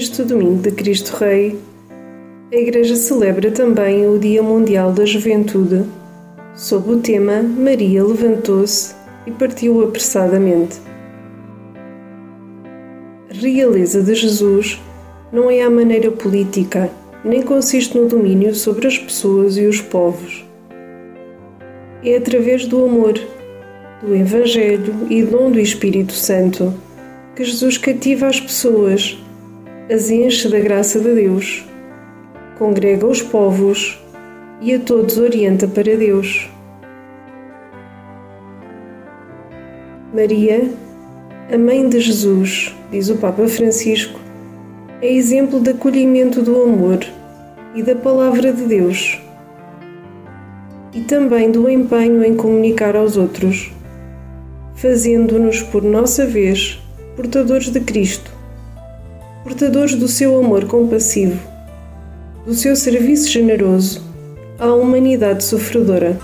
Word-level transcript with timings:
Neste 0.00 0.22
domingo 0.22 0.62
de 0.62 0.70
Cristo 0.70 1.14
Rei, 1.14 1.58
a 2.50 2.56
Igreja 2.56 2.96
celebra 2.96 3.50
também 3.50 4.08
o 4.08 4.18
Dia 4.18 4.42
Mundial 4.42 4.94
da 4.94 5.04
Juventude, 5.04 5.84
sob 6.56 6.92
o 6.92 7.00
tema 7.00 7.42
Maria 7.42 8.02
levantou-se 8.02 8.94
e 9.26 9.30
partiu 9.30 9.84
apressadamente. 9.84 10.78
A 13.30 13.34
realeza 13.34 14.02
de 14.02 14.14
Jesus 14.14 14.80
não 15.30 15.50
é 15.50 15.60
a 15.60 15.68
maneira 15.68 16.10
política, 16.10 16.90
nem 17.22 17.42
consiste 17.42 17.94
no 17.94 18.08
domínio 18.08 18.54
sobre 18.54 18.86
as 18.86 18.96
pessoas 18.96 19.58
e 19.58 19.66
os 19.66 19.82
povos. 19.82 20.46
É 22.02 22.16
através 22.16 22.64
do 22.64 22.86
amor, 22.86 23.20
do 24.02 24.14
Evangelho 24.14 24.94
e 25.10 25.22
dom 25.22 25.50
do 25.50 25.60
Espírito 25.60 26.14
Santo 26.14 26.72
que 27.36 27.44
Jesus 27.44 27.76
cativa 27.76 28.28
as 28.28 28.40
pessoas 28.40 29.18
as 29.92 30.08
enche 30.08 30.48
da 30.48 30.60
graça 30.60 31.00
de 31.00 31.12
Deus, 31.12 31.64
congrega 32.56 33.04
os 33.08 33.20
povos 33.20 34.00
e 34.60 34.72
a 34.72 34.78
todos 34.78 35.18
orienta 35.18 35.66
para 35.66 35.96
Deus. 35.96 36.48
Maria, 40.14 40.70
a 41.52 41.58
mãe 41.58 41.88
de 41.88 41.98
Jesus, 41.98 42.72
diz 42.92 43.10
o 43.10 43.16
Papa 43.16 43.48
Francisco, 43.48 44.20
é 45.02 45.12
exemplo 45.12 45.58
de 45.58 45.70
acolhimento 45.70 46.40
do 46.40 46.62
amor 46.62 47.00
e 47.74 47.82
da 47.82 47.96
palavra 47.96 48.52
de 48.52 48.66
Deus 48.66 49.20
e 50.94 51.00
também 51.00 51.50
do 51.50 51.68
empenho 51.68 52.22
em 52.22 52.36
comunicar 52.36 52.94
aos 52.94 53.16
outros, 53.16 53.72
fazendo-nos 54.76 55.62
por 55.64 55.82
nossa 55.82 56.24
vez 56.26 56.80
portadores 57.16 57.70
de 57.70 57.80
Cristo 57.80 58.39
portadores 59.50 59.96
do 59.96 60.06
seu 60.06 60.38
amor 60.38 60.66
compassivo, 60.66 61.36
do 62.46 62.54
seu 62.54 62.76
serviço 62.76 63.28
generoso 63.28 64.00
à 64.60 64.72
humanidade 64.72 65.42
sofredora. 65.42 66.16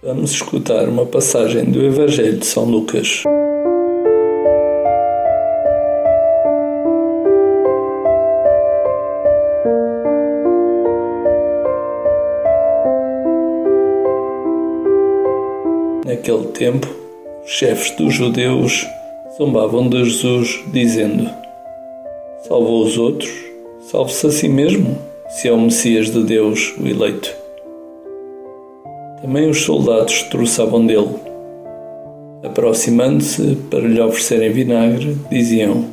Vamos 0.00 0.30
escutar 0.30 0.88
uma 0.88 1.06
passagem 1.06 1.64
do 1.64 1.84
Evangelho 1.84 2.38
de 2.38 2.46
São 2.46 2.64
Lucas. 2.66 3.24
Naquele 16.20 16.48
tempo, 16.48 16.86
os 17.42 17.50
chefes 17.50 17.96
dos 17.96 18.12
judeus 18.12 18.86
zombavam 19.38 19.88
de 19.88 20.04
Jesus, 20.04 20.62
dizendo: 20.70 21.30
Salvou 22.46 22.82
os 22.82 22.98
outros, 22.98 23.32
salve-se 23.90 24.26
a 24.26 24.30
si 24.30 24.46
mesmo, 24.46 24.98
se 25.30 25.48
é 25.48 25.52
o 25.52 25.58
Messias 25.58 26.10
de 26.10 26.22
Deus, 26.22 26.74
o 26.78 26.86
eleito. 26.86 27.34
Também 29.22 29.48
os 29.48 29.62
soldados 29.62 30.24
troçavam 30.24 30.84
dele. 30.84 31.08
Aproximando-se 32.44 33.56
para 33.70 33.88
lhe 33.88 33.98
oferecerem 33.98 34.52
vinagre, 34.52 35.16
diziam: 35.30 35.86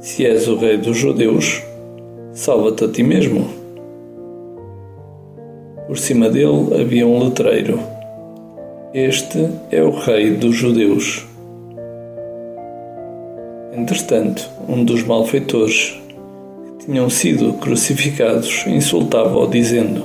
Se 0.00 0.24
és 0.24 0.48
o 0.48 0.56
rei 0.56 0.78
dos 0.78 0.96
judeus, 0.96 1.62
salva-te 2.32 2.84
a 2.84 2.88
ti 2.88 3.02
mesmo. 3.02 3.46
Por 5.86 5.98
cima 5.98 6.30
dele 6.30 6.80
havia 6.80 7.06
um 7.06 7.22
letreiro 7.22 7.91
este 8.94 9.48
é 9.70 9.82
o 9.82 9.90
Rei 9.90 10.32
dos 10.32 10.54
Judeus. 10.54 11.26
Entretanto, 13.72 14.46
um 14.68 14.84
dos 14.84 15.02
malfeitores 15.02 15.98
que 16.78 16.84
tinham 16.84 17.08
sido 17.08 17.54
crucificados 17.54 18.66
insultava-o, 18.66 19.46
dizendo: 19.46 20.04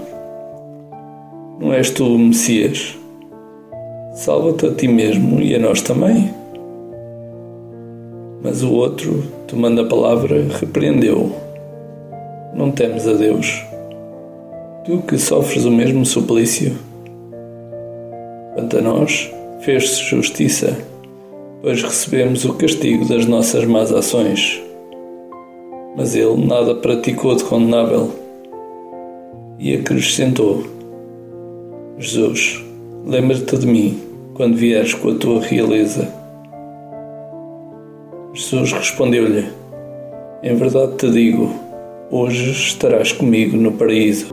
Não 1.59 1.73
és 1.73 1.89
tu 1.89 2.05
o 2.05 2.17
Messias? 2.17 2.97
Salva-te 4.13 4.67
a 4.67 4.73
ti 4.73 4.87
mesmo 4.87 5.41
e 5.41 5.53
a 5.53 5.59
nós 5.59 5.81
também. 5.81 6.33
Mas 8.41 8.63
o 8.63 8.71
outro, 8.71 9.21
tomando 9.47 9.81
a 9.81 9.85
palavra, 9.85 10.47
repreendeu: 10.61 11.35
Não 12.55 12.71
temes 12.71 13.05
a 13.05 13.11
Deus, 13.11 13.61
tu 14.85 14.99
que 14.99 15.17
sofres 15.17 15.65
o 15.65 15.71
mesmo 15.71 16.05
suplício 16.05 16.86
Quanto 18.57 18.79
a 18.79 18.81
nós, 18.81 19.31
fez-se 19.59 20.01
justiça, 20.01 20.75
pois 21.61 21.83
recebemos 21.83 22.43
o 22.43 22.55
castigo 22.55 23.07
das 23.07 23.23
nossas 23.27 23.65
más 23.65 23.93
ações. 23.93 24.59
Mas 25.95 26.15
ele 26.15 26.43
nada 26.43 26.73
praticou 26.73 27.35
de 27.35 27.43
condenável. 27.43 28.11
E 29.59 29.75
acrescentou: 29.75 30.63
Jesus, 31.99 32.65
lembra-te 33.05 33.59
de 33.59 33.67
mim 33.67 34.01
quando 34.33 34.57
vieres 34.57 34.95
com 34.95 35.11
a 35.11 35.15
tua 35.15 35.39
realeza. 35.39 36.11
Jesus 38.33 38.71
respondeu-lhe: 38.71 39.45
Em 40.41 40.55
verdade 40.55 40.95
te 40.95 41.11
digo, 41.11 41.53
hoje 42.09 42.49
estarás 42.49 43.11
comigo 43.11 43.55
no 43.55 43.73
paraíso. 43.73 44.29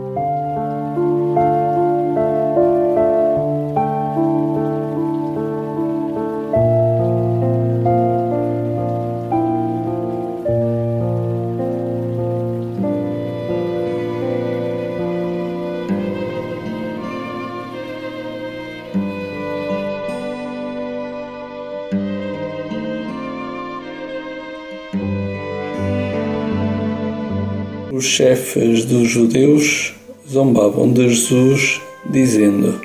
Os 27.94 28.06
chefes 28.06 28.84
dos 28.84 29.08
judeus 29.08 29.94
zombavam 30.28 30.92
de 30.92 31.08
Jesus, 31.08 31.80
dizendo: 32.04 32.80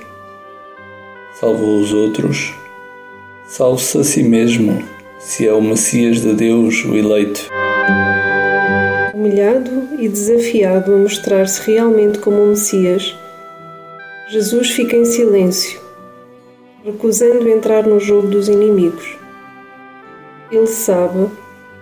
Salvou 1.39 1.79
os 1.79 1.91
outros, 1.91 2.53
salve-se 3.47 3.97
a 3.97 4.03
si 4.03 4.21
mesmo, 4.21 4.83
se 5.17 5.47
é 5.47 5.51
o 5.51 5.63
Messias 5.63 6.21
de 6.21 6.31
Deus, 6.33 6.85
o 6.85 6.95
eleito. 6.95 7.49
Humilhado 9.15 9.89
e 9.97 10.07
desafiado 10.07 10.93
a 10.93 10.97
mostrar-se 10.97 11.59
realmente 11.71 12.19
como 12.19 12.43
o 12.43 12.49
Messias, 12.49 13.15
Jesus 14.29 14.69
fica 14.69 14.95
em 14.95 15.05
silêncio, 15.05 15.79
recusando 16.85 17.49
entrar 17.49 17.81
no 17.87 17.99
jogo 17.99 18.27
dos 18.27 18.47
inimigos. 18.47 19.17
Ele 20.51 20.67
sabe 20.67 21.31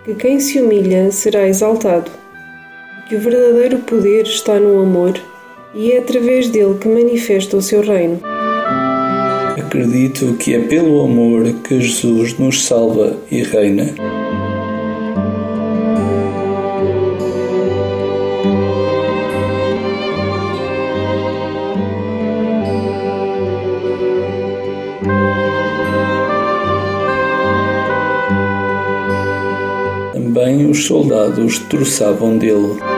que 0.06 0.14
quem 0.14 0.40
se 0.40 0.62
humilha 0.62 1.12
será 1.12 1.46
exaltado 1.46 2.10
que 3.08 3.16
o 3.16 3.20
verdadeiro 3.20 3.78
poder 3.78 4.24
está 4.24 4.60
no 4.60 4.82
amor 4.82 5.18
e 5.74 5.92
é 5.92 5.98
através 5.98 6.50
dele 6.50 6.74
que 6.78 6.88
manifesta 6.88 7.56
o 7.56 7.62
seu 7.62 7.80
reino. 7.80 8.20
Acredito 9.56 10.34
que 10.34 10.54
é 10.54 10.60
pelo 10.60 11.00
amor 11.02 11.44
que 11.64 11.80
Jesus 11.80 12.38
nos 12.38 12.64
salva 12.66 13.16
e 13.30 13.42
reina. 13.42 13.94
Também 30.12 30.70
os 30.70 30.84
soldados 30.84 31.58
troçavam 31.58 32.36
dele. 32.36 32.97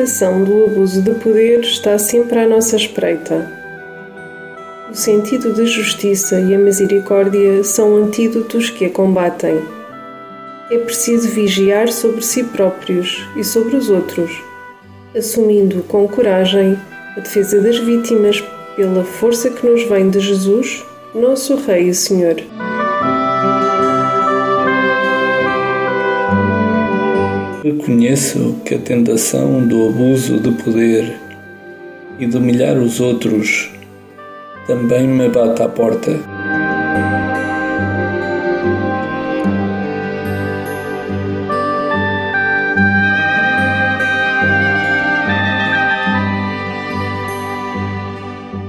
Tentação 0.00 0.42
do 0.42 0.64
abuso 0.64 1.02
de 1.02 1.10
poder 1.16 1.60
está 1.60 1.98
sempre 1.98 2.38
à 2.38 2.48
nossa 2.48 2.74
espreita. 2.74 3.46
O 4.90 4.94
sentido 4.94 5.52
da 5.52 5.66
justiça 5.66 6.40
e 6.40 6.54
a 6.54 6.58
misericórdia 6.58 7.62
são 7.62 7.96
antídotos 7.96 8.70
que 8.70 8.86
a 8.86 8.90
combatem. 8.90 9.60
É 10.70 10.78
preciso 10.78 11.28
vigiar 11.28 11.92
sobre 11.92 12.22
si 12.22 12.44
próprios 12.44 13.28
e 13.36 13.44
sobre 13.44 13.76
os 13.76 13.90
outros, 13.90 14.42
assumindo 15.14 15.82
com 15.82 16.08
coragem 16.08 16.78
a 17.18 17.20
defesa 17.20 17.60
das 17.60 17.76
vítimas 17.76 18.42
pela 18.76 19.04
força 19.04 19.50
que 19.50 19.66
nos 19.66 19.82
vem 19.82 20.08
de 20.08 20.18
Jesus, 20.18 20.82
nosso 21.14 21.56
Rei 21.56 21.90
e 21.90 21.94
Senhor. 21.94 22.36
Reconheço 27.62 28.56
que 28.64 28.74
a 28.74 28.78
tentação 28.78 29.66
do 29.66 29.88
abuso 29.88 30.40
de 30.40 30.50
poder 30.62 31.14
e 32.18 32.24
de 32.24 32.34
humilhar 32.34 32.78
os 32.78 33.00
outros 33.00 33.70
também 34.66 35.06
me 35.06 35.28
bate 35.28 35.62
à 35.62 35.68
porta. 35.68 36.18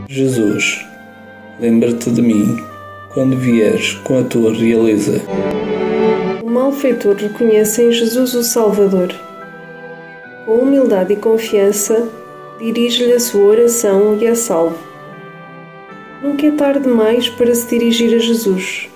Jesus, 0.09 0.85
lembra-te 1.61 2.11
de 2.11 2.21
mim 2.21 2.57
quando 3.13 3.37
vieres 3.37 3.93
com 4.03 4.19
a 4.19 4.23
tua 4.23 4.53
realeza. 4.53 5.21
Malfeitor 6.71 7.17
reconhece 7.17 7.83
em 7.83 7.91
Jesus 7.91 8.33
o 8.33 8.41
Salvador. 8.43 9.13
Com 10.45 10.53
humildade 10.53 11.11
e 11.11 11.17
confiança, 11.17 12.07
dirige-lhe 12.59 13.11
a 13.11 13.19
sua 13.19 13.43
oração 13.43 14.17
e 14.17 14.25
a 14.25 14.35
salve. 14.35 14.77
Nunca 16.23 16.47
é 16.47 16.51
tarde 16.51 16.79
demais 16.79 17.27
para 17.27 17.53
se 17.53 17.67
dirigir 17.67 18.15
a 18.15 18.19
Jesus, 18.19 18.89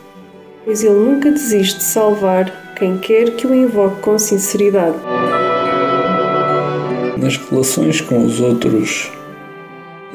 pois 0.63 0.85
Ele 0.85 0.93
nunca 0.93 1.29
desiste 1.29 1.79
de 1.79 1.83
salvar 1.83 2.73
quem 2.77 2.97
quer 2.97 3.31
que 3.31 3.45
o 3.45 3.53
invoque 3.53 3.99
com 3.99 4.17
sinceridade. 4.17 4.95
Nas 7.17 7.35
relações 7.35 7.99
com 7.99 8.23
os 8.23 8.39
outros, 8.39 9.11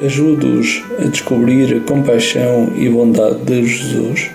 ajude-os 0.01 0.83
a 0.97 1.03
descobrir 1.03 1.77
a 1.77 1.79
compaixão 1.87 2.73
e 2.75 2.89
bondade 2.89 3.37
de 3.45 3.67
Jesus. 3.67 4.31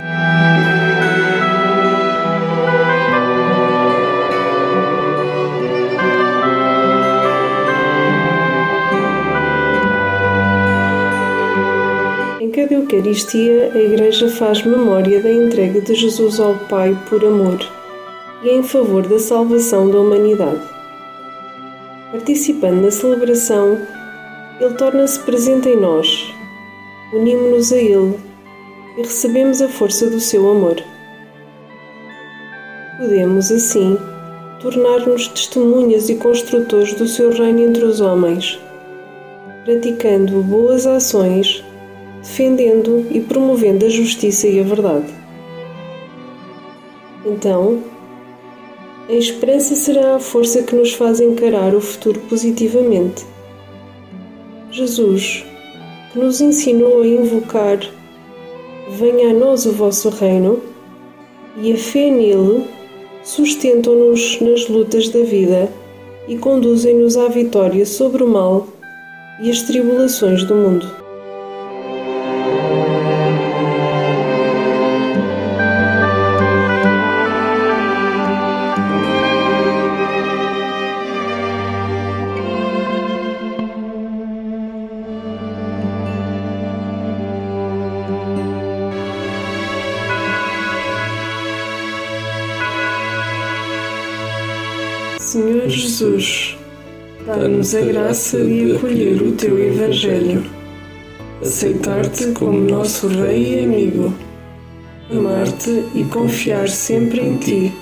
Eucaristia, 12.87 13.69
a 13.73 13.77
Igreja 13.77 14.29
faz 14.29 14.63
memória 14.63 15.21
da 15.21 15.29
entrega 15.29 15.81
de 15.81 15.93
Jesus 15.93 16.39
ao 16.39 16.55
Pai 16.69 16.97
por 17.09 17.21
amor 17.25 17.59
e 18.41 18.49
em 18.49 18.63
favor 18.63 19.05
da 19.05 19.19
salvação 19.19 19.89
da 19.89 19.99
humanidade. 19.99 20.61
Participando 22.13 22.81
na 22.81 22.89
celebração, 22.89 23.77
Ele 24.61 24.73
torna-se 24.75 25.19
presente 25.19 25.67
em 25.67 25.75
nós, 25.75 26.33
unimos-nos 27.11 27.73
a 27.73 27.77
Ele 27.77 28.17
e 28.97 29.01
recebemos 29.01 29.61
a 29.61 29.67
força 29.67 30.09
do 30.09 30.21
seu 30.21 30.49
amor. 30.49 30.77
Podemos, 32.99 33.51
assim, 33.51 33.97
tornar-nos 34.61 35.27
testemunhas 35.27 36.07
e 36.07 36.15
construtores 36.15 36.93
do 36.93 37.05
seu 37.05 37.31
reino 37.31 37.59
entre 37.63 37.83
os 37.83 37.99
homens, 37.99 38.57
praticando 39.65 40.41
boas 40.41 40.87
ações 40.87 41.65
defendendo 42.27 43.07
e 43.09 43.21
promovendo 43.21 43.85
a 43.85 43.89
justiça 43.89 44.47
e 44.47 44.59
a 44.59 44.63
verdade. 44.63 45.07
Então, 47.25 47.81
a 49.07 49.13
esperança 49.13 49.75
será 49.75 50.15
a 50.15 50.19
força 50.19 50.61
que 50.61 50.75
nos 50.75 50.93
faz 50.93 51.21
encarar 51.21 51.73
o 51.73 51.79
futuro 51.79 52.19
positivamente. 52.29 53.25
Jesus, 54.69 55.45
que 56.11 56.19
nos 56.19 56.41
ensinou 56.41 57.01
a 57.01 57.07
invocar 57.07 57.79
Venha 58.89 59.31
a 59.31 59.33
nós 59.33 59.65
o 59.65 59.73
vosso 59.73 60.09
reino, 60.09 60.61
e 61.57 61.73
a 61.73 61.77
fé 61.77 62.09
nele 62.09 62.63
sustentam-nos 63.21 64.39
nas 64.39 64.67
lutas 64.69 65.09
da 65.09 65.23
vida 65.23 65.69
e 66.25 66.37
conduzem-nos 66.37 67.17
à 67.17 67.27
vitória 67.27 67.85
sobre 67.85 68.23
o 68.23 68.27
mal 68.27 68.65
e 69.41 69.49
as 69.49 69.63
tribulações 69.63 70.45
do 70.45 70.55
mundo. 70.55 71.06
Jesus, 95.69 96.57
dá-nos 97.25 97.75
a 97.75 97.81
graça 97.81 98.41
de 98.41 98.75
acolher 98.75 99.21
o 99.21 99.33
teu 99.33 99.59
Evangelho, 99.59 100.43
aceitar-te 101.41 102.27
como 102.31 102.59
nosso 102.59 103.07
Rei 103.07 103.55
e 103.55 103.65
amigo, 103.65 104.13
amar-te 105.11 105.83
e 105.93 106.05
confiar 106.05 106.69
sempre 106.69 107.19
em 107.19 107.37
ti. 107.37 107.73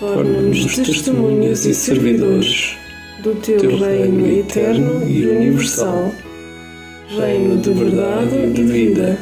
Torna-nos 0.00 0.76
testemunhas 0.76 1.66
e 1.66 1.74
servidores 1.74 2.76
do 3.22 3.34
teu 3.34 3.76
reino 3.76 4.26
eterno 4.26 5.06
e 5.06 5.26
universal, 5.26 6.10
reino 7.08 7.58
de 7.58 7.70
verdade 7.70 8.36
e 8.46 8.50
de 8.50 8.62
vida, 8.64 9.18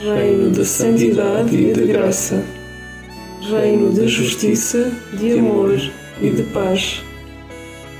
reino 0.00 0.50
de 0.50 0.64
santidade 0.64 1.54
e 1.54 1.72
de 1.72 1.86
graça, 1.86 2.42
reino 3.42 3.92
de 3.92 4.08
justiça, 4.08 4.90
de 5.18 5.38
amor 5.38 5.78
e 6.20 6.30
de 6.30 6.42
paz, 6.44 7.02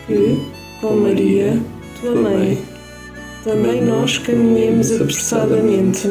que, 0.07 0.39
com 0.81 0.95
Maria, 0.97 1.61
tua 2.01 2.15
mãe, 2.15 2.59
também 3.45 3.83
nós 3.83 4.19
caminhemos 4.19 4.93
apressadamente 4.93 6.11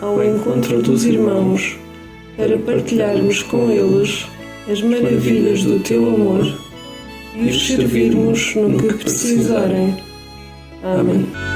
ao 0.00 0.22
encontro 0.22 0.82
dos 0.82 1.04
irmãos 1.04 1.76
para 2.36 2.58
partilharmos 2.58 3.42
com 3.44 3.70
eles 3.70 4.26
as 4.70 4.82
maravilhas 4.82 5.62
do 5.62 5.78
teu 5.80 6.06
amor 6.06 6.46
e 7.34 7.48
os 7.48 7.66
servirmos 7.66 8.54
no 8.56 8.78
que 8.78 8.94
precisarem. 8.94 9.96
Amém. 10.82 11.55